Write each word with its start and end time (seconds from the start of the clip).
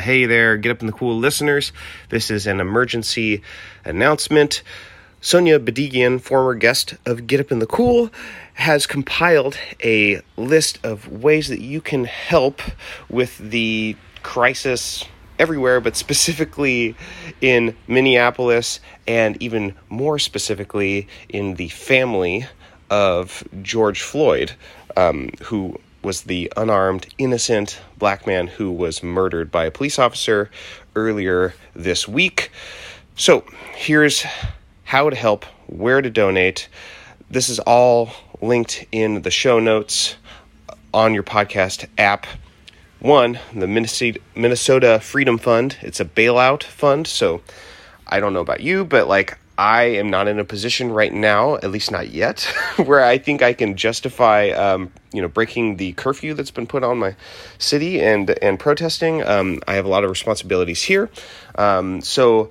Hey 0.00 0.24
there, 0.24 0.56
get 0.56 0.70
up 0.72 0.80
in 0.80 0.86
the 0.86 0.94
cool 0.94 1.18
listeners. 1.18 1.72
This 2.08 2.30
is 2.30 2.46
an 2.46 2.58
emergency 2.58 3.42
announcement. 3.84 4.62
Sonia 5.20 5.60
Bedigian, 5.60 6.18
former 6.18 6.54
guest 6.54 6.94
of 7.04 7.26
Get 7.26 7.38
Up 7.38 7.52
in 7.52 7.58
the 7.58 7.66
Cool, 7.66 8.08
has 8.54 8.86
compiled 8.86 9.58
a 9.84 10.22
list 10.38 10.78
of 10.82 11.06
ways 11.06 11.48
that 11.48 11.60
you 11.60 11.82
can 11.82 12.06
help 12.06 12.62
with 13.10 13.36
the 13.36 13.94
crisis 14.22 15.04
everywhere, 15.38 15.82
but 15.82 15.96
specifically 15.96 16.96
in 17.42 17.76
Minneapolis 17.86 18.80
and 19.06 19.36
even 19.42 19.74
more 19.90 20.18
specifically 20.18 21.08
in 21.28 21.56
the 21.56 21.68
family 21.68 22.46
of 22.88 23.44
George 23.60 24.00
Floyd, 24.00 24.52
um, 24.96 25.28
who 25.42 25.78
was 26.02 26.22
the 26.22 26.52
unarmed, 26.56 27.06
innocent 27.18 27.80
black 27.98 28.26
man 28.26 28.46
who 28.46 28.70
was 28.70 29.02
murdered 29.02 29.50
by 29.50 29.64
a 29.66 29.70
police 29.70 29.98
officer 29.98 30.50
earlier 30.96 31.54
this 31.74 32.08
week. 32.08 32.50
So, 33.16 33.44
here's 33.74 34.24
how 34.84 35.10
to 35.10 35.16
help, 35.16 35.44
where 35.66 36.00
to 36.00 36.10
donate. 36.10 36.68
This 37.30 37.48
is 37.48 37.58
all 37.60 38.10
linked 38.40 38.86
in 38.90 39.22
the 39.22 39.30
show 39.30 39.60
notes 39.60 40.16
on 40.92 41.14
your 41.14 41.22
podcast 41.22 41.86
app. 41.98 42.26
One, 42.98 43.38
the 43.54 43.66
Minnesota 43.66 45.00
Freedom 45.00 45.38
Fund. 45.38 45.76
It's 45.80 46.00
a 46.00 46.04
bailout 46.04 46.62
fund. 46.62 47.06
So 47.06 47.40
I 48.06 48.20
don't 48.20 48.34
know 48.34 48.40
about 48.40 48.60
you, 48.60 48.84
but 48.84 49.08
like 49.08 49.38
I 49.60 49.82
am 49.82 50.08
not 50.08 50.26
in 50.26 50.38
a 50.38 50.44
position 50.44 50.90
right 50.90 51.12
now, 51.12 51.56
at 51.56 51.70
least 51.70 51.90
not 51.90 52.08
yet, 52.08 52.40
where 52.76 53.04
I 53.04 53.18
think 53.18 53.42
I 53.42 53.52
can 53.52 53.76
justify, 53.76 54.48
um, 54.52 54.90
you 55.12 55.20
know, 55.20 55.28
breaking 55.28 55.76
the 55.76 55.92
curfew 55.92 56.32
that's 56.32 56.50
been 56.50 56.66
put 56.66 56.82
on 56.82 56.96
my 56.96 57.14
city 57.58 58.00
and 58.00 58.30
and 58.42 58.58
protesting. 58.58 59.22
Um, 59.22 59.60
I 59.68 59.74
have 59.74 59.84
a 59.84 59.88
lot 59.88 60.02
of 60.02 60.08
responsibilities 60.08 60.84
here, 60.84 61.10
um, 61.56 62.00
so 62.00 62.50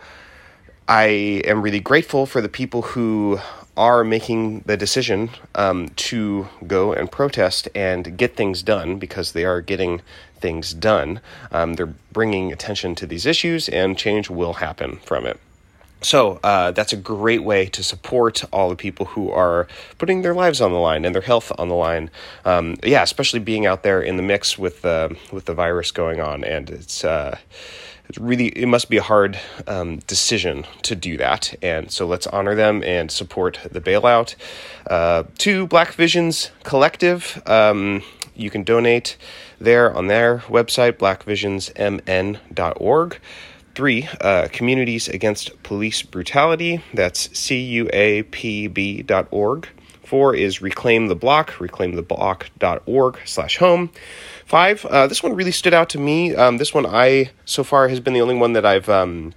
I 0.88 1.42
am 1.46 1.64
really 1.64 1.80
grateful 1.80 2.28
for 2.28 2.42
the 2.42 2.50
people 2.50 2.84
who 2.84 3.40
are 3.76 4.04
making 4.04 4.60
the 4.68 4.78
decision 4.78 5.32
um, 5.56 5.90
to 6.10 6.48
go 6.68 6.94
and 6.94 7.12
protest 7.12 7.68
and 7.74 8.20
get 8.20 8.36
things 8.36 8.62
done 8.62 9.00
because 9.00 9.32
they 9.32 9.46
are 9.46 9.62
getting 9.62 10.04
things 10.38 10.76
done. 10.76 11.22
Um, 11.52 11.74
they're 11.74 11.96
bringing 12.14 12.52
attention 12.52 12.94
to 12.94 13.08
these 13.08 13.26
issues, 13.26 13.68
and 13.68 13.98
change 13.98 14.30
will 14.30 14.54
happen 14.54 14.98
from 14.98 15.26
it. 15.26 15.40
So 16.02 16.40
uh, 16.44 16.72
that's 16.72 16.94
a 16.94 16.98
great 16.98 17.44
way 17.44 17.66
to 17.68 17.84
support 17.84 18.44
all 18.54 18.70
the 18.70 18.76
people 18.76 19.08
who 19.08 19.32
are 19.32 19.68
putting 19.98 20.22
their 20.22 20.34
lives 20.34 20.62
on 20.62 20.72
the 20.72 20.80
line 20.80 21.04
and 21.06 21.14
their 21.14 21.22
health 21.22 21.52
on 21.58 21.68
the 21.68 21.76
line. 21.76 22.10
Um, 22.46 22.78
yeah, 22.84 23.04
especially 23.04 23.40
being 23.40 23.66
out 23.66 23.84
there 23.84 24.02
in 24.02 24.16
the 24.16 24.24
mix 24.24 24.58
with 24.58 24.82
the 24.82 25.18
with 25.32 25.44
the 25.46 25.54
virus 25.54 25.92
going 25.92 26.22
on, 26.22 26.44
and 26.44 26.70
it's. 26.70 27.04
Uh, 27.04 27.38
it's 28.08 28.18
really 28.18 28.48
it 28.48 28.66
must 28.66 28.90
be 28.90 28.98
a 28.98 29.04
hard 29.04 29.38
um, 29.68 29.98
decision 30.08 30.66
to 30.82 30.96
do 30.96 31.16
that 31.18 31.54
and 31.62 31.92
so 31.92 32.08
let's 32.08 32.26
honor 32.28 32.56
them 32.56 32.82
and 32.84 33.12
support 33.12 33.60
the 33.72 33.80
bailout 33.80 34.34
uh, 34.88 35.26
to 35.38 35.68
black 35.68 35.94
visions 35.94 36.50
collective 36.64 37.40
um, 37.46 38.02
you 38.36 38.50
can 38.50 38.64
donate 38.64 39.16
there 39.62 39.96
on 39.96 40.08
their 40.08 40.40
website 40.40 40.94
blackvisionsmn.org 40.94 43.20
three 43.76 44.08
uh, 44.22 44.48
communities 44.52 45.08
against 45.08 45.62
police 45.64 46.02
brutality. 46.02 46.84
That's 46.94 47.28
cuapb.org 47.30 48.70
four 50.10 50.34
is 50.34 50.60
reclaim 50.60 51.08
the 51.08 51.16
block 51.16 51.60
reclaim 51.60 51.94
the 51.96 52.02
reclaimtheblock.org 52.02 53.20
slash 53.26 53.58
home. 53.58 53.92
Five, 54.44 54.84
uh, 54.86 55.06
this 55.06 55.22
one 55.22 55.36
really 55.36 55.52
stood 55.52 55.74
out 55.74 55.90
to 55.90 56.00
me. 56.00 56.36
Um, 56.36 56.58
this 56.58 56.74
one, 56.74 56.88
I 56.88 57.30
so 57.46 57.64
far 57.64 57.88
has 57.90 58.00
been 58.00 58.16
the 58.16 58.22
only 58.22 58.36
one 58.36 58.54
that 58.54 58.66
I've 58.66 58.90
um, 58.90 59.34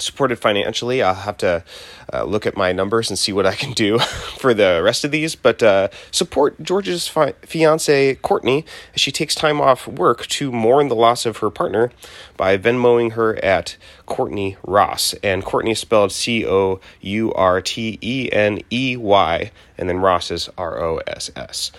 supported 0.00 0.38
financially. 0.38 1.02
I'll 1.02 1.14
have 1.14 1.36
to 1.38 1.64
uh, 2.12 2.24
look 2.24 2.46
at 2.46 2.56
my 2.56 2.72
numbers 2.72 3.10
and 3.10 3.18
see 3.18 3.32
what 3.32 3.46
I 3.46 3.54
can 3.54 3.72
do 3.72 3.98
for 4.38 4.54
the 4.54 4.80
rest 4.82 5.04
of 5.04 5.10
these. 5.10 5.34
But 5.34 5.62
uh, 5.62 5.88
support 6.10 6.62
George's 6.62 7.08
fi- 7.08 7.34
fiance, 7.42 8.14
Courteney, 8.16 8.64
as 8.94 9.00
she 9.00 9.12
takes 9.12 9.34
time 9.34 9.60
off 9.60 9.86
work 9.86 10.26
to 10.26 10.52
mourn 10.52 10.88
the 10.88 10.94
loss 10.94 11.26
of 11.26 11.38
her 11.38 11.50
partner 11.50 11.90
by 12.36 12.56
Venmoing 12.56 13.12
her 13.12 13.42
at 13.44 13.76
Courteney 14.06 14.56
Ross. 14.62 15.14
And 15.22 15.44
Courteney 15.44 15.72
is 15.72 15.78
spelled 15.78 16.12
C 16.12 16.46
O 16.46 16.80
U 17.00 17.32
R 17.34 17.60
T 17.60 17.98
E 18.00 18.28
N 18.32 18.60
E 18.70 18.96
Y, 18.96 19.50
and 19.76 19.88
then 19.88 19.98
Ross 19.98 20.30
is 20.30 20.48
R 20.56 20.80
O 20.80 21.00
S 21.06 21.30
S. 21.36 21.72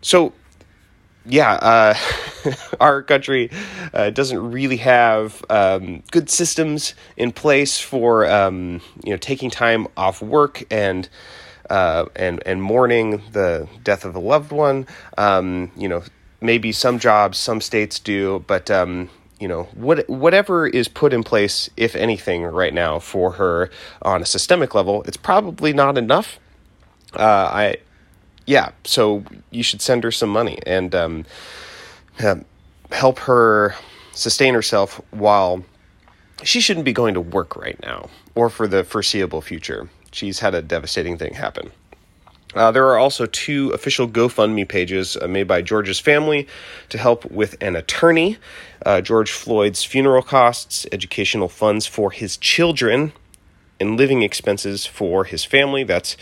So 0.00 0.32
yeah, 1.28 1.54
uh, 1.54 1.94
our 2.80 3.02
country 3.02 3.50
uh, 3.92 4.10
doesn't 4.10 4.50
really 4.50 4.78
have 4.78 5.44
um, 5.50 6.02
good 6.10 6.30
systems 6.30 6.94
in 7.16 7.32
place 7.32 7.78
for 7.78 8.26
um, 8.26 8.80
you 9.04 9.10
know 9.10 9.16
taking 9.16 9.50
time 9.50 9.86
off 9.96 10.22
work 10.22 10.64
and 10.70 11.08
uh, 11.70 12.06
and 12.14 12.42
and 12.46 12.62
mourning 12.62 13.22
the 13.32 13.68
death 13.82 14.04
of 14.04 14.14
a 14.14 14.20
loved 14.20 14.52
one. 14.52 14.86
Um, 15.18 15.70
you 15.76 15.88
know, 15.88 16.02
maybe 16.40 16.72
some 16.72 16.98
jobs, 16.98 17.38
some 17.38 17.60
states 17.60 17.98
do, 17.98 18.44
but 18.46 18.70
um, 18.70 19.10
you 19.40 19.48
know 19.48 19.64
what 19.74 20.08
whatever 20.08 20.66
is 20.66 20.88
put 20.88 21.12
in 21.12 21.22
place, 21.22 21.68
if 21.76 21.94
anything, 21.96 22.44
right 22.44 22.74
now 22.74 22.98
for 22.98 23.32
her 23.32 23.70
on 24.02 24.22
a 24.22 24.26
systemic 24.26 24.74
level, 24.74 25.02
it's 25.04 25.16
probably 25.16 25.72
not 25.72 25.98
enough. 25.98 26.38
Uh, 27.14 27.50
I 27.52 27.76
yeah, 28.46 28.70
so 28.84 29.24
you 29.50 29.62
should 29.62 29.82
send 29.82 30.04
her 30.04 30.12
some 30.12 30.30
money 30.30 30.58
and 30.64 30.94
um, 30.94 31.24
help 32.90 33.18
her 33.20 33.74
sustain 34.12 34.54
herself 34.54 35.00
while 35.10 35.64
she 36.42 36.60
shouldn't 36.60 36.84
be 36.84 36.92
going 36.92 37.14
to 37.14 37.20
work 37.20 37.56
right 37.56 37.80
now 37.82 38.08
or 38.34 38.50
for 38.50 38.66
the 38.66 38.84
foreseeable 38.84 39.40
future. 39.40 39.88
She's 40.12 40.38
had 40.38 40.54
a 40.54 40.62
devastating 40.62 41.18
thing 41.18 41.34
happen. 41.34 41.70
Uh, 42.54 42.70
there 42.70 42.86
are 42.86 42.96
also 42.96 43.26
two 43.26 43.70
official 43.70 44.08
GoFundMe 44.08 44.66
pages 44.66 45.16
uh, 45.20 45.28
made 45.28 45.46
by 45.46 45.60
George's 45.60 46.00
family 46.00 46.46
to 46.88 46.96
help 46.96 47.26
with 47.26 47.54
an 47.60 47.76
attorney, 47.76 48.38
uh, 48.86 49.02
George 49.02 49.30
Floyd's 49.30 49.84
funeral 49.84 50.22
costs, 50.22 50.86
educational 50.90 51.48
funds 51.48 51.86
for 51.86 52.12
his 52.12 52.38
children, 52.38 53.12
and 53.80 53.96
living 53.96 54.22
expenses 54.22 54.86
for 54.86 55.24
his 55.24 55.44
family. 55.44 55.84
That's 55.84 56.16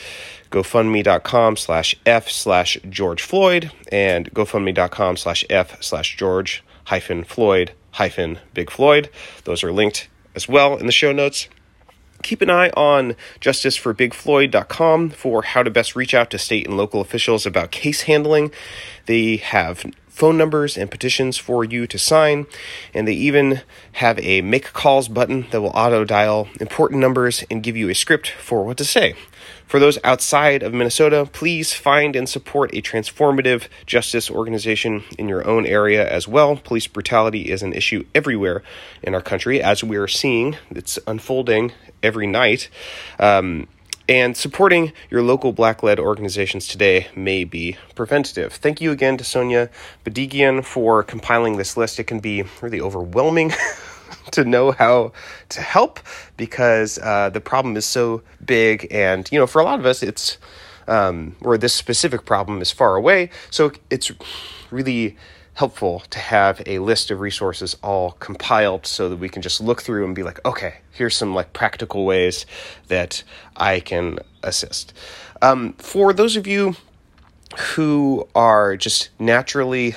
gofundme.com 0.51 1.57
slash 1.57 1.97
f 2.07 2.31
slash 2.31 2.79
George 2.89 3.23
Floyd 3.23 3.73
and 3.91 4.33
gofundme.com 4.33 5.17
slash 5.17 5.45
f 5.51 5.83
slash 5.83 6.17
George 6.17 6.63
hyphen 6.87 7.25
Floyd 7.25 7.73
hyphen 7.93 8.39
Big 8.53 8.71
Floyd. 8.71 9.09
Those 9.45 9.65
are 9.65 9.73
linked 9.73 10.09
as 10.35 10.49
well 10.49 10.77
in 10.77 10.87
the 10.87 10.93
show 10.93 11.13
notes. 11.13 11.49
Keep 12.23 12.41
an 12.41 12.51
eye 12.51 12.71
on 12.71 13.17
justiceforbigfloyd.com 13.41 15.11
for 15.11 15.43
how 15.43 15.63
to 15.63 15.71
best 15.71 15.95
reach 15.95 16.15
out 16.15 16.31
to 16.31 16.39
state 16.39 16.67
and 16.67 16.77
local 16.77 17.01
officials 17.01 17.45
about 17.45 17.71
case 17.71 18.03
handling. 18.03 18.51
They 19.07 19.37
have 19.37 19.85
phone 20.15 20.39
numbers 20.39 20.79
and 20.79 20.93
petitions 20.93 21.37
for 21.37 21.65
you 21.65 21.89
to 21.89 21.99
sign, 21.99 22.47
and 22.95 23.09
they 23.09 23.13
even 23.13 23.63
have 23.95 24.17
a 24.21 24.43
make 24.43 24.73
calls 24.73 25.09
button 25.09 25.45
that 25.51 25.61
will 25.61 25.71
auto 25.75 26.05
dial 26.05 26.47
important 26.61 27.01
numbers 27.01 27.43
and 27.51 27.65
give 27.65 27.77
you 27.77 27.89
a 27.89 27.95
script 27.95 28.31
for 28.31 28.65
what 28.65 28.77
to 28.77 28.85
say. 28.85 29.17
For 29.67 29.81
those 29.81 29.99
outside 30.05 30.63
of 30.63 30.73
Minnesota, 30.73 31.29
please 31.33 31.73
find 31.73 32.15
and 32.15 32.29
support 32.29 32.73
a 32.73 32.81
transformative 32.81 33.67
justice 33.87 34.31
organization 34.31 35.03
in 35.19 35.29
your 35.29 35.45
own 35.49 35.67
area 35.67 36.09
as 36.09 36.29
well. 36.29 36.57
Police 36.59 36.87
brutality 36.87 37.51
is 37.51 37.65
an 37.65 37.73
issue 37.73 38.05
everywhere 38.15 38.63
in 39.03 39.17
our 39.17 39.23
country, 39.23 39.61
as 39.61 39.83
we 39.83 39.97
are 39.97 40.07
seeing. 40.07 40.57
It's 40.71 40.97
unfolding 41.09 41.73
every 42.05 42.29
night. 42.29 42.69
Um, 43.19 43.67
and 44.09 44.37
supporting 44.37 44.93
your 45.11 45.23
local 45.23 45.53
black 45.53 45.83
led 45.83 45.99
organizations 45.99 46.69
today 46.69 47.09
may 47.17 47.45
be 47.45 47.77
preventative. 47.95 48.53
Thank 48.53 48.81
you 48.81 48.91
again 48.91 49.17
to 49.17 49.25
Sonia 49.25 49.71
Bedigian 50.05 50.65
for 50.65 51.03
compiling 51.03 51.57
this 51.57 51.77
list. 51.77 51.99
It 51.99 52.05
can 52.05 52.21
be 52.21 52.45
really 52.61 52.81
overwhelming 52.81 53.53
to 54.33 54.45
know 54.45 54.73
how 54.73 55.13
to 55.51 55.61
help 55.63 56.01
because 56.37 56.99
uh, 56.99 57.31
the 57.31 57.41
problem 57.41 57.77
is 57.77 57.87
so 57.87 58.23
big. 58.45 58.87
And, 58.91 59.31
you 59.33 59.39
know, 59.39 59.47
for 59.47 59.61
a 59.61 59.65
lot 59.65 59.79
of 59.79 59.87
us, 59.87 60.03
it's 60.03 60.37
um, 60.87 61.37
this 61.59 61.73
specific 61.73 62.27
problem 62.27 62.61
is 62.61 62.71
far 62.71 62.97
away. 62.97 63.31
So 63.51 63.73
it's 63.89 64.13
really 64.71 65.17
helpful 65.55 66.01
to 66.11 66.19
have 66.19 66.61
a 66.67 66.81
list 66.81 67.11
of 67.11 67.21
resources 67.21 67.77
all 67.83 68.13
compiled 68.13 68.87
so 68.87 69.09
that 69.09 69.17
we 69.17 69.29
can 69.29 69.41
just 69.41 69.61
look 69.61 69.83
through 69.83 70.05
and 70.05 70.15
be 70.15 70.23
like, 70.23 70.45
okay, 70.45 70.77
here's 70.91 71.17
some 71.17 71.35
like 71.35 71.53
practical 71.53 72.05
ways 72.05 72.45
that 72.89 73.23
I 73.57 73.81
can 73.81 74.19
assist. 74.43 74.93
Um, 75.43 75.75
for 75.75 76.13
those 76.13 76.37
of 76.37 76.47
you 76.47 76.77
who 77.59 78.29
are 78.35 78.77
just 78.77 79.11
naturally 79.19 79.95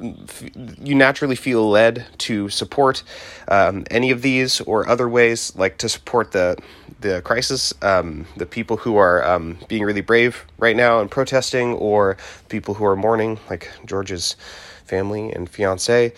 you 0.00 0.94
naturally 0.94 1.36
feel 1.36 1.68
led 1.68 2.06
to 2.18 2.48
support 2.48 3.02
um, 3.48 3.84
any 3.90 4.10
of 4.10 4.22
these 4.22 4.60
or 4.62 4.88
other 4.88 5.08
ways, 5.08 5.54
like 5.56 5.78
to 5.78 5.88
support 5.88 6.32
the 6.32 6.56
the 7.00 7.20
crisis, 7.22 7.74
um, 7.82 8.26
the 8.36 8.46
people 8.46 8.78
who 8.78 8.96
are 8.96 9.24
um, 9.24 9.58
being 9.68 9.84
really 9.84 10.00
brave 10.00 10.46
right 10.58 10.76
now 10.76 11.00
and 11.00 11.10
protesting, 11.10 11.74
or 11.74 12.16
people 12.48 12.74
who 12.74 12.84
are 12.84 12.96
mourning, 12.96 13.38
like 13.50 13.70
George's 13.84 14.36
family 14.84 15.32
and 15.32 15.48
fiance. 15.48 16.12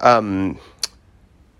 Um, 0.00 0.58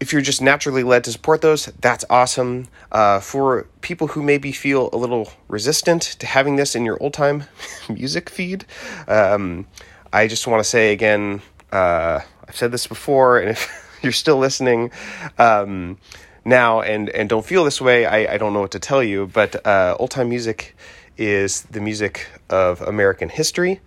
if 0.01 0.13
you're 0.13 0.23
just 0.23 0.43
naturally 0.43 0.83
led 0.83 1.05
to 1.05 1.13
support 1.13 1.43
those, 1.43 1.67
that's 1.81 2.05
awesome. 2.11 2.67
Uh, 2.91 3.21
for 3.21 3.69
people 3.83 4.09
who 4.09 4.23
maybe 4.23 4.51
feel 4.51 4.91
a 4.93 4.97
little 4.97 5.31
resistant 5.47 6.03
to 6.03 6.27
having 6.27 6.57
this 6.57 6.75
in 6.75 6.85
your 6.85 7.01
old 7.01 7.15
time 7.15 7.45
music 7.89 8.29
feed, 8.29 8.65
um, 9.07 9.67
I 10.13 10.27
just 10.27 10.47
want 10.47 10.63
to 10.63 10.69
say 10.69 10.93
again, 10.93 11.41
uh, 11.73 12.21
I've 12.47 12.57
said 12.57 12.71
this 12.71 12.87
before, 12.87 13.39
and 13.39 13.51
if 13.51 13.99
you're 14.03 14.13
still 14.13 14.39
listening 14.39 14.91
um, 15.39 15.99
now 16.45 16.81
and, 16.83 17.09
and 17.09 17.29
don't 17.29 17.45
feel 17.45 17.65
this 17.65 17.81
way, 17.81 18.07
I, 18.07 18.35
I 18.35 18.39
don't 18.39 18.53
know 18.53 18.61
what 18.61 18.73
to 18.73 18.79
tell 18.79 19.03
you, 19.03 19.27
but 19.27 19.67
uh, 19.67 19.97
old 19.99 20.11
time 20.11 20.29
music 20.29 20.77
is 21.17 21.63
the 21.63 21.81
music 21.81 22.29
of 22.51 22.81
American 22.83 23.29
history. 23.29 23.81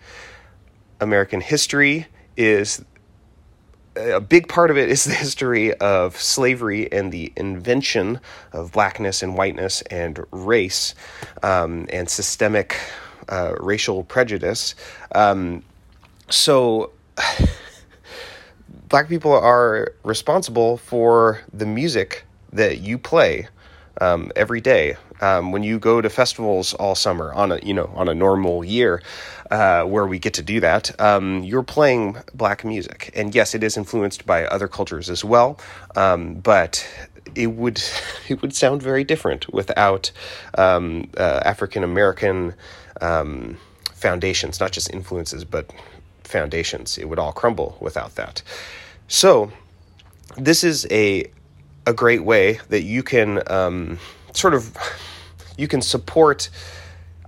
American 0.99 1.41
history 1.41 2.07
is 2.37 2.83
a 3.95 4.19
big 4.19 4.47
part 4.49 4.71
of 4.71 4.77
it 4.77 4.89
is 4.89 5.05
the 5.05 5.13
history 5.13 5.73
of 5.75 6.19
slavery 6.19 6.91
and 6.91 7.11
the 7.11 7.31
invention 7.37 8.19
of 8.51 8.71
blackness 8.71 9.23
and 9.23 9.37
whiteness 9.37 9.81
and 9.83 10.19
race 10.31 10.95
um, 11.43 11.87
and 11.91 12.09
systemic 12.09 12.77
uh, 13.29 13.53
racial 13.59 14.03
prejudice. 14.03 14.75
Um, 15.13 15.63
so 16.29 16.91
black 18.95 19.09
people 19.09 19.33
are 19.33 19.93
responsible 20.05 20.77
for 20.77 21.41
the 21.51 21.65
music 21.65 22.23
that 22.53 22.79
you 22.79 22.97
play 22.97 23.45
um, 23.99 24.31
every 24.37 24.61
day. 24.61 24.95
Um, 25.19 25.51
when 25.51 25.63
you 25.63 25.79
go 25.79 25.99
to 25.99 26.09
festivals 26.09 26.73
all 26.75 26.95
summer 26.95 27.33
on 27.33 27.51
a 27.51 27.59
you 27.59 27.73
know 27.73 27.91
on 27.93 28.07
a 28.07 28.15
normal 28.15 28.63
year, 28.63 29.01
uh, 29.51 29.83
where 29.83 30.07
we 30.07 30.17
get 30.17 30.33
to 30.35 30.41
do 30.41 30.61
that, 30.61 30.97
um, 30.97 31.43
you're 31.43 31.61
playing 31.61 32.15
black 32.33 32.63
music, 32.63 33.11
and 33.13 33.35
yes, 33.35 33.53
it 33.53 33.63
is 33.65 33.75
influenced 33.75 34.25
by 34.25 34.45
other 34.45 34.69
cultures 34.69 35.09
as 35.09 35.25
well. 35.25 35.59
Um, 35.97 36.35
but 36.35 36.87
it 37.35 37.47
would 37.47 37.83
it 38.29 38.41
would 38.41 38.55
sound 38.55 38.81
very 38.81 39.03
different 39.03 39.53
without 39.53 40.09
um, 40.57 41.09
uh, 41.17 41.41
African 41.43 41.83
American 41.83 42.53
um, 43.01 43.57
foundations, 43.93 44.61
not 44.61 44.71
just 44.71 44.89
influences, 44.93 45.43
but 45.43 45.69
foundations. 46.23 46.97
It 46.97 47.09
would 47.09 47.19
all 47.19 47.33
crumble 47.33 47.77
without 47.81 48.15
that. 48.15 48.41
So, 49.07 49.51
this 50.37 50.63
is 50.63 50.87
a 50.89 51.31
a 51.85 51.93
great 51.93 52.23
way 52.23 52.59
that 52.69 52.81
you 52.81 53.03
can 53.03 53.41
um, 53.47 53.99
sort 54.33 54.53
of 54.53 54.75
you 55.57 55.67
can 55.67 55.81
support. 55.81 56.49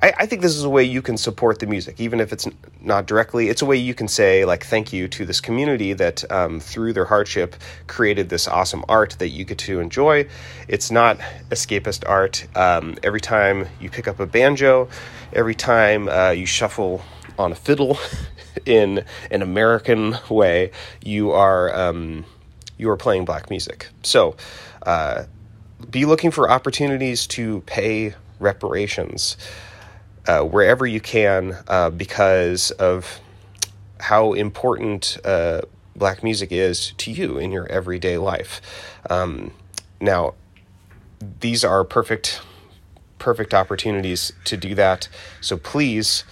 I, 0.02 0.14
I, 0.20 0.26
think 0.28 0.44
this 0.44 0.56
is 0.56 0.64
a 0.64 0.70
way 0.70 0.84
you 0.84 1.02
can 1.02 1.18
support 1.18 1.58
the 1.58 1.66
music, 1.66 2.00
even 2.00 2.20
if 2.20 2.32
it's 2.32 2.48
not 2.82 3.08
directly. 3.08 3.50
It's 3.50 3.64
a 3.64 3.66
way 3.66 3.78
you 3.78 3.96
can 3.96 4.08
say 4.08 4.46
like 4.46 4.66
thank 4.66 4.94
you 4.94 5.08
to 5.08 5.26
this 5.26 5.42
community 5.42 5.94
that 5.94 6.30
um, 6.32 6.60
through 6.60 6.94
their 6.94 7.06
hardship 7.06 7.56
created 7.88 8.30
this 8.30 8.48
awesome 8.48 8.84
art 8.88 9.16
that 9.20 9.30
you 9.30 9.44
get 9.44 9.58
to 9.60 9.80
enjoy. 9.80 10.28
It's 10.68 10.92
not 10.92 11.18
escapist 11.50 12.08
art. 12.08 12.46
Um, 12.56 12.96
every 13.04 13.22
time 13.22 13.68
you 13.80 13.90
pick 13.90 14.08
up 14.08 14.20
a 14.20 14.28
banjo, 14.28 14.88
every 15.34 15.56
time 15.56 16.10
uh, 16.10 16.30
you 16.32 16.46
shuffle 16.46 17.02
on 17.40 17.52
a 17.52 17.56
fiddle, 17.56 17.98
in 18.65 19.06
an 19.31 19.42
American 19.42 20.18
way, 20.30 20.71
you 21.04 21.31
are 21.31 21.74
um, 21.75 22.25
you 22.77 22.89
are 22.89 22.98
playing 22.98 23.25
black 23.25 23.50
music. 23.50 23.89
So, 24.04 24.36
uh, 24.83 25.25
be 25.89 26.06
looking 26.06 26.31
for 26.31 26.50
opportunities 26.50 27.27
to 27.27 27.62
pay 27.62 28.15
reparations 28.39 29.38
uh, 30.27 30.42
wherever 30.42 30.86
you 30.86 31.00
can, 31.00 31.57
uh, 31.68 31.89
because 31.89 32.71
of 32.71 33.19
how 34.00 34.33
important 34.33 35.18
uh, 35.25 35.62
black 35.95 36.24
music 36.24 36.51
is 36.51 36.94
to 36.98 37.12
you 37.12 37.38
in 37.38 37.51
your 37.51 37.65
everyday 37.71 38.18
life. 38.18 38.62
Um, 39.09 39.51
now, 40.00 40.36
these 41.39 41.63
are 41.63 41.83
perfect 41.83 42.42
perfect 43.19 43.54
opportunities 43.54 44.31
to 44.45 44.56
do 44.56 44.75
that. 44.75 45.09
So 45.42 45.57
please 45.57 46.24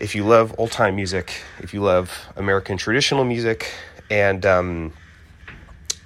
if 0.00 0.14
you 0.14 0.24
love 0.24 0.54
old 0.58 0.70
time 0.70 0.96
music, 0.96 1.42
if 1.60 1.72
you 1.72 1.80
love 1.80 2.26
American 2.36 2.76
traditional 2.76 3.24
music, 3.24 3.72
and 4.10 4.44
um, 4.44 4.92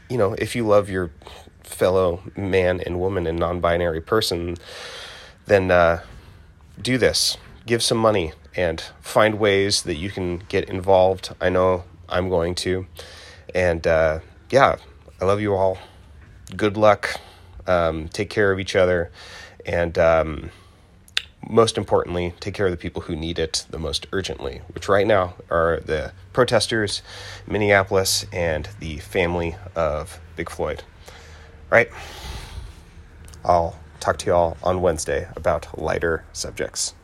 you 0.08 0.18
know, 0.18 0.34
if 0.34 0.54
you 0.54 0.66
love 0.66 0.88
your 0.88 1.10
fellow 1.62 2.22
man 2.36 2.80
and 2.80 2.98
woman 2.98 3.26
and 3.26 3.38
non 3.38 3.60
binary 3.60 4.00
person, 4.00 4.56
then 5.46 5.70
uh, 5.70 6.02
do 6.80 6.98
this. 6.98 7.36
Give 7.66 7.82
some 7.82 7.98
money 7.98 8.32
and 8.56 8.82
find 9.00 9.38
ways 9.38 9.82
that 9.82 9.96
you 9.96 10.10
can 10.10 10.38
get 10.48 10.68
involved. 10.68 11.34
I 11.40 11.48
know 11.48 11.84
I'm 12.08 12.28
going 12.28 12.54
to. 12.56 12.86
And 13.54 13.86
uh, 13.86 14.20
yeah, 14.50 14.76
I 15.20 15.24
love 15.24 15.40
you 15.40 15.54
all. 15.54 15.78
Good 16.56 16.76
luck. 16.76 17.20
Um, 17.66 18.08
take 18.08 18.30
care 18.30 18.50
of 18.50 18.58
each 18.58 18.74
other. 18.74 19.10
And 19.66 19.98
um, 19.98 20.50
most 21.46 21.78
importantly, 21.78 22.34
take 22.40 22.54
care 22.54 22.66
of 22.66 22.72
the 22.72 22.78
people 22.78 23.02
who 23.02 23.16
need 23.16 23.38
it 23.38 23.66
the 23.70 23.78
most 23.78 24.06
urgently, 24.12 24.62
which 24.72 24.88
right 24.88 25.06
now 25.06 25.34
are 25.50 25.80
the 25.80 26.12
protesters, 26.32 27.02
Minneapolis, 27.46 28.26
and 28.32 28.68
the 28.80 28.98
family 28.98 29.56
of 29.74 30.20
Big 30.36 30.50
Floyd. 30.50 30.82
Right? 31.70 31.90
I'll 33.44 33.78
talk 34.00 34.18
to 34.18 34.26
you 34.26 34.34
all 34.34 34.56
on 34.62 34.82
Wednesday 34.82 35.28
about 35.36 35.78
lighter 35.78 36.24
subjects. 36.32 36.94